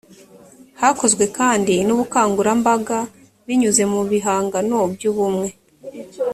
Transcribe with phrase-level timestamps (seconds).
[0.81, 2.97] hakozwe kandi n ubukangurambaga
[3.45, 5.49] binyuze mu bihangano by ubumwe